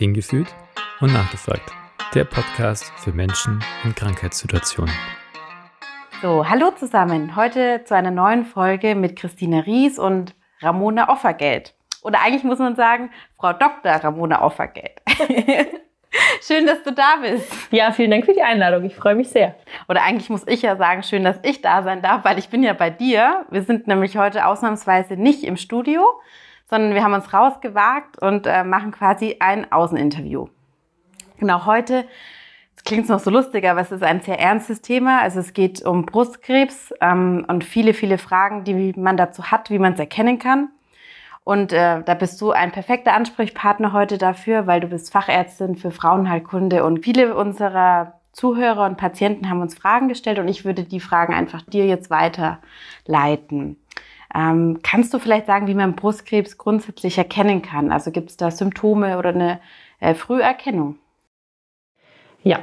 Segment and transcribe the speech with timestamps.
[0.00, 0.48] Hingefühlt
[1.02, 1.74] und nachgefragt.
[2.14, 4.94] Der Podcast für Menschen in Krankheitssituationen.
[6.22, 7.36] So, hallo zusammen.
[7.36, 11.74] Heute zu einer neuen Folge mit Christina Ries und Ramona Offergeld.
[12.00, 13.92] Oder eigentlich muss man sagen, Frau Dr.
[13.92, 15.02] Ramona Offergeld.
[16.40, 17.52] schön, dass du da bist.
[17.70, 18.84] Ja, vielen Dank für die Einladung.
[18.84, 19.54] Ich freue mich sehr.
[19.86, 22.62] Oder eigentlich muss ich ja sagen, schön, dass ich da sein darf, weil ich bin
[22.62, 23.44] ja bei dir.
[23.50, 26.06] Wir sind nämlich heute ausnahmsweise nicht im Studio,
[26.70, 30.48] sondern wir haben uns rausgewagt und äh, machen quasi ein Außeninterview.
[31.38, 32.06] Genau, heute
[32.84, 35.20] klingt es noch so lustig, aber es ist ein sehr ernstes Thema.
[35.20, 39.78] Also es geht um Brustkrebs ähm, und viele, viele Fragen, die man dazu hat, wie
[39.78, 40.70] man es erkennen kann.
[41.44, 45.90] Und äh, da bist du ein perfekter Ansprechpartner heute dafür, weil du bist Fachärztin für
[45.90, 51.00] Frauenheilkunde und viele unserer Zuhörer und Patienten haben uns Fragen gestellt und ich würde die
[51.00, 53.76] Fragen einfach dir jetzt weiterleiten.
[54.34, 57.90] Ähm, kannst du vielleicht sagen, wie man Brustkrebs grundsätzlich erkennen kann?
[57.90, 59.60] Also gibt es da Symptome oder eine
[59.98, 60.96] äh, Früherkennung?
[62.42, 62.60] Ja,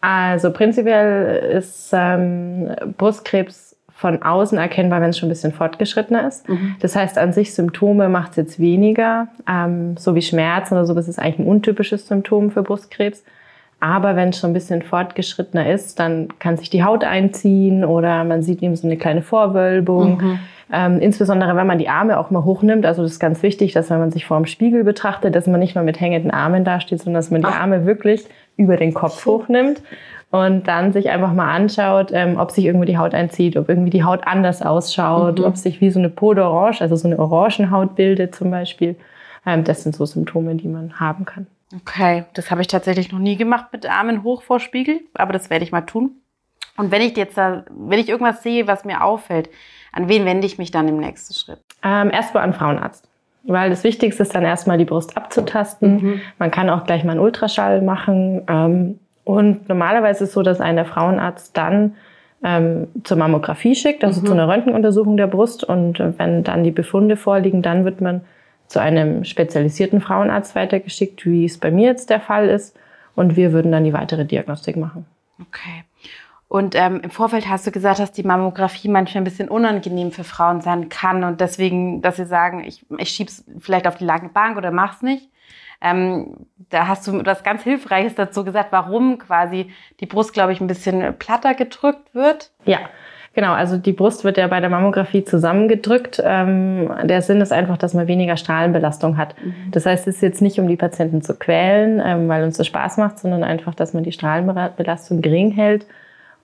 [0.00, 6.48] also prinzipiell ist ähm, Brustkrebs von außen erkennbar, wenn es schon ein bisschen fortgeschrittener ist.
[6.48, 6.74] Mhm.
[6.80, 10.94] Das heißt, an sich Symptome macht es jetzt weniger, ähm, so wie Schmerzen oder so,
[10.94, 13.22] das ist eigentlich ein untypisches Symptom für Brustkrebs.
[13.78, 18.24] Aber wenn es schon ein bisschen fortgeschrittener ist, dann kann sich die Haut einziehen oder
[18.24, 20.18] man sieht eben so eine kleine Vorwölbung.
[20.20, 20.38] Mhm.
[20.74, 22.86] Ähm, insbesondere wenn man die Arme auch mal hochnimmt.
[22.86, 25.60] Also das ist ganz wichtig, dass wenn man sich vor dem Spiegel betrachtet, dass man
[25.60, 28.24] nicht mal mit hängenden Armen dasteht, sondern dass man die Arme wirklich
[28.56, 29.82] über den Kopf hochnimmt
[30.30, 33.90] und dann sich einfach mal anschaut, ähm, ob sich irgendwo die Haut einzieht, ob irgendwie
[33.90, 35.44] die Haut anders ausschaut, mhm.
[35.44, 38.96] ob sich wie so eine Peau d'Orange, also so eine Orangenhaut bildet zum Beispiel.
[39.44, 41.46] Ähm, das sind so Symptome, die man haben kann.
[41.74, 45.50] Okay, das habe ich tatsächlich noch nie gemacht mit Armen hoch vor Spiegel, aber das
[45.50, 46.12] werde ich mal tun.
[46.76, 49.50] Und wenn ich jetzt da, wenn ich irgendwas sehe, was mir auffällt,
[49.92, 51.58] an wen wende ich mich dann im nächsten Schritt?
[51.82, 53.08] Ähm, erstmal an Frauenarzt.
[53.44, 55.94] Weil das Wichtigste ist dann erstmal die Brust abzutasten.
[55.94, 56.20] Mhm.
[56.38, 58.42] Man kann auch gleich mal einen Ultraschall machen.
[58.48, 61.96] Ähm, und normalerweise ist es so, dass ein der Frauenarzt dann
[62.44, 64.26] ähm, zur Mammographie schickt, also mhm.
[64.26, 65.64] zu einer Röntgenuntersuchung der Brust.
[65.64, 68.22] Und wenn dann die Befunde vorliegen, dann wird man
[68.68, 72.76] zu einem spezialisierten Frauenarzt weitergeschickt, wie es bei mir jetzt der Fall ist.
[73.14, 75.04] Und wir würden dann die weitere Diagnostik machen.
[75.40, 75.84] Okay.
[76.52, 80.22] Und ähm, im Vorfeld hast du gesagt, dass die Mammographie manchmal ein bisschen unangenehm für
[80.22, 84.28] Frauen sein kann und deswegen, dass sie sagen, ich, ich schieb's vielleicht auf die lange
[84.28, 85.30] Bank oder mach's nicht.
[85.80, 89.70] Ähm, da hast du etwas ganz Hilfreiches dazu gesagt, warum quasi
[90.00, 92.50] die Brust, glaube ich, ein bisschen platter gedrückt wird.
[92.66, 92.80] Ja,
[93.32, 93.54] genau.
[93.54, 96.20] Also die Brust wird ja bei der Mammographie zusammengedrückt.
[96.22, 99.34] Ähm, der Sinn ist einfach, dass man weniger Strahlenbelastung hat.
[99.42, 99.70] Mhm.
[99.70, 102.66] Das heißt, es ist jetzt nicht, um die Patienten zu quälen, ähm, weil uns das
[102.66, 105.86] Spaß macht, sondern einfach, dass man die Strahlenbelastung gering hält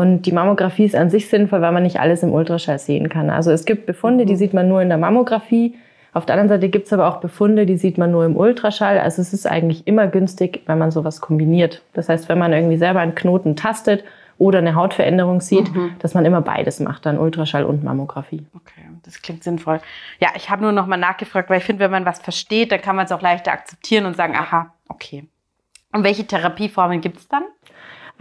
[0.00, 3.28] und die Mammographie ist an sich sinnvoll, weil man nicht alles im Ultraschall sehen kann.
[3.28, 4.38] Also es gibt Befunde, die mhm.
[4.38, 5.74] sieht man nur in der Mammographie.
[6.14, 8.98] Auf der anderen Seite gibt es aber auch Befunde, die sieht man nur im Ultraschall.
[8.98, 11.82] Also es ist eigentlich immer günstig, wenn man sowas kombiniert.
[11.92, 14.02] Das heißt, wenn man irgendwie selber einen Knoten tastet
[14.38, 15.90] oder eine Hautveränderung sieht, mhm.
[15.98, 18.46] dass man immer beides macht, dann Ultraschall und Mammographie.
[18.54, 19.82] Okay, das klingt sinnvoll.
[20.18, 22.80] Ja, ich habe nur noch mal nachgefragt, weil ich finde, wenn man was versteht, dann
[22.80, 25.28] kann man es auch leichter akzeptieren und sagen, aha, okay.
[25.92, 27.42] Und welche Therapieformen gibt es dann?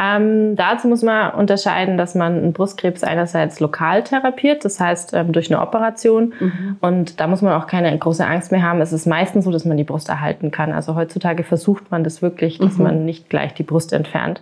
[0.02, 5.34] Ähm, dazu muss man unterscheiden, dass man einen Brustkrebs einerseits lokal therapiert, das heißt ähm,
[5.34, 6.34] durch eine Operation.
[6.40, 6.78] Mhm.
[6.80, 8.80] Und da muss man auch keine große Angst mehr haben.
[8.80, 10.72] Es ist meistens so, dass man die Brust erhalten kann.
[10.72, 12.84] Also heutzutage versucht man das wirklich, dass mhm.
[12.84, 14.42] man nicht gleich die Brust entfernt.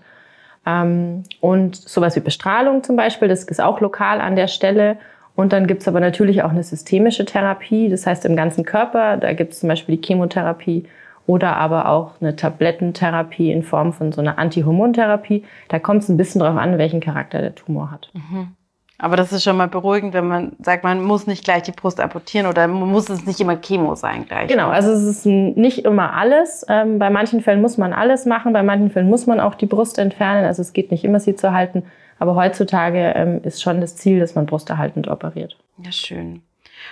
[0.67, 4.97] Ähm, und sowas wie Bestrahlung zum Beispiel, das ist auch lokal an der Stelle.
[5.35, 9.17] Und dann gibt's aber natürlich auch eine systemische Therapie, das heißt im ganzen Körper.
[9.17, 10.85] Da gibt's zum Beispiel die Chemotherapie
[11.27, 15.43] oder aber auch eine Tablettentherapie in Form von so einer Antihormontherapie.
[15.67, 18.09] Da kommt es ein bisschen drauf an, welchen Charakter der Tumor hat.
[18.13, 18.55] Mhm.
[18.99, 21.99] Aber das ist schon mal beruhigend, wenn man sagt, man muss nicht gleich die Brust
[21.99, 24.47] amputieren oder muss es nicht immer Chemo sein gleich.
[24.47, 26.65] Genau, also es ist nicht immer alles.
[26.67, 29.67] Ähm, bei manchen Fällen muss man alles machen, bei manchen Fällen muss man auch die
[29.67, 30.45] Brust entfernen.
[30.45, 31.83] Also es geht nicht immer, sie zu halten.
[32.17, 35.57] Aber heutzutage ähm, ist schon das Ziel, dass man brusterhaltend operiert.
[35.83, 36.41] Ja, schön.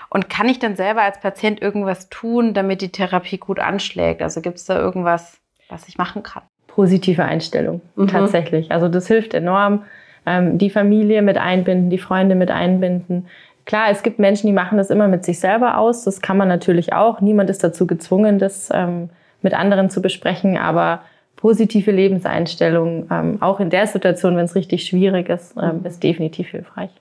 [0.10, 4.22] Und kann ich dann selber als Patient irgendwas tun, damit die Therapie gut anschlägt?
[4.22, 5.40] Also gibt es da irgendwas,
[5.70, 6.44] was ich machen kann?
[6.68, 8.08] Positive Einstellung, mhm.
[8.08, 8.72] tatsächlich.
[8.72, 9.84] Also das hilft enorm.
[10.26, 13.28] Ähm, die Familie mit einbinden, die Freunde mit einbinden.
[13.66, 16.04] Klar, es gibt Menschen, die machen das immer mit sich selber aus.
[16.04, 17.22] Das kann man natürlich auch.
[17.22, 19.10] Niemand ist dazu gezwungen, das ähm,
[19.42, 20.58] mit anderen zu besprechen.
[20.58, 21.02] Aber
[21.36, 26.50] positive Lebenseinstellung, ähm, auch in der Situation, wenn es richtig schwierig ist, ähm, ist definitiv
[26.50, 26.92] hilfreich.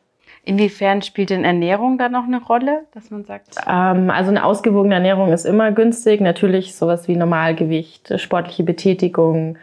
[0.47, 3.57] Inwiefern spielt denn Ernährung da noch eine Rolle, dass man sagt?
[3.67, 6.21] Ähm, also eine ausgewogene Ernährung ist immer günstig.
[6.21, 9.57] Natürlich sowas wie Normalgewicht, sportliche Betätigung,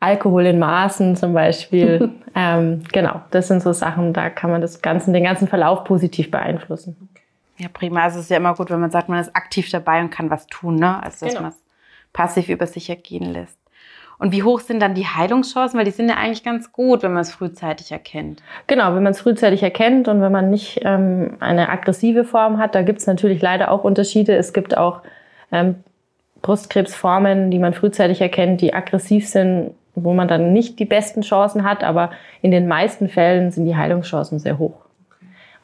[0.00, 2.10] Alkohol in Maßen zum Beispiel.
[2.34, 6.30] ähm, genau, das sind so Sachen, da kann man das ganzen, den ganzen Verlauf positiv
[6.30, 7.08] beeinflussen.
[7.58, 8.02] Ja, prima.
[8.02, 10.30] Also es ist ja immer gut, wenn man sagt, man ist aktiv dabei und kann
[10.30, 11.02] was tun, ne?
[11.02, 11.42] Also dass genau.
[11.42, 11.62] man es
[12.12, 13.58] passiv über sich ergehen lässt.
[14.18, 15.78] Und wie hoch sind dann die Heilungschancen?
[15.78, 18.42] Weil die sind ja eigentlich ganz gut, wenn man es frühzeitig erkennt.
[18.66, 22.74] Genau, wenn man es frühzeitig erkennt und wenn man nicht ähm, eine aggressive Form hat,
[22.74, 24.34] da gibt es natürlich leider auch Unterschiede.
[24.34, 25.02] Es gibt auch
[25.52, 25.76] ähm,
[26.42, 31.64] Brustkrebsformen, die man frühzeitig erkennt, die aggressiv sind, wo man dann nicht die besten Chancen
[31.64, 32.10] hat, aber
[32.42, 34.84] in den meisten Fällen sind die Heilungschancen sehr hoch.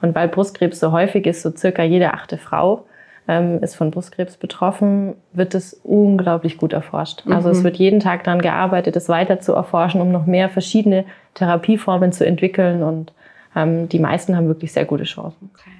[0.01, 2.85] Und weil Brustkrebs so häufig ist, so circa jede achte Frau
[3.26, 7.25] ähm, ist von Brustkrebs betroffen, wird es unglaublich gut erforscht.
[7.25, 7.32] Mhm.
[7.32, 7.65] Also es mhm.
[7.65, 11.05] wird jeden Tag daran gearbeitet, es weiter zu erforschen, um noch mehr verschiedene
[11.35, 13.12] Therapieformen zu entwickeln und
[13.56, 15.50] ähm, die meisten haben wirklich sehr gute Chancen.
[15.55, 15.71] Okay.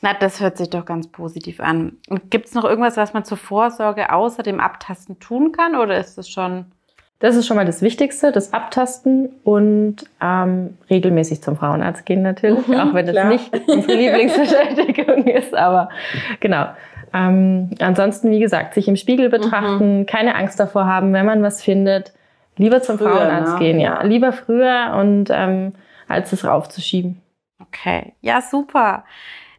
[0.00, 1.96] Na, das hört sich doch ganz positiv an.
[2.08, 5.98] Und gibt es noch irgendwas, was man zur Vorsorge außer dem Abtasten tun kann oder
[5.98, 6.66] ist es schon
[7.20, 12.66] das ist schon mal das Wichtigste, das Abtasten und ähm, regelmäßig zum Frauenarzt gehen natürlich,
[12.66, 13.28] mhm, auch wenn das klar.
[13.28, 15.88] nicht unsere Lieblingsbeschäftigung ist, aber
[16.40, 16.66] genau.
[17.14, 20.06] Ähm, ansonsten, wie gesagt, sich im Spiegel betrachten, mhm.
[20.06, 22.12] keine Angst davor haben, wenn man was findet,
[22.56, 23.58] lieber zum früher, Frauenarzt ne?
[23.60, 24.00] gehen, ja.
[24.00, 24.02] ja.
[24.02, 25.74] Lieber früher und ähm,
[26.08, 27.20] als es raufzuschieben.
[27.60, 29.04] Okay, ja, super.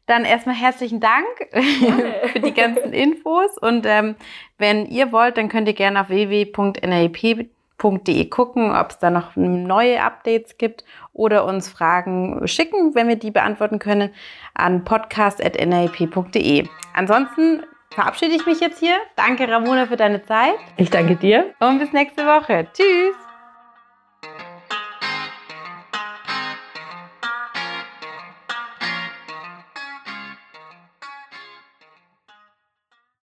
[0.07, 1.27] Dann erstmal herzlichen Dank
[2.31, 3.57] für die ganzen Infos.
[3.57, 4.15] Und ähm,
[4.57, 7.45] wenn ihr wollt, dann könnt ihr gerne auf www.nap
[7.77, 13.15] www.de gucken, ob es da noch neue Updates gibt oder uns Fragen schicken, wenn wir
[13.15, 14.11] die beantworten können,
[14.53, 16.67] an podcast.nlp.de.
[16.93, 18.95] Ansonsten verabschiede ich mich jetzt hier.
[19.15, 20.55] Danke, Ramona, für deine Zeit.
[20.77, 21.53] Ich danke dir.
[21.59, 22.67] Und bis nächste Woche.
[22.73, 23.24] Tschüss.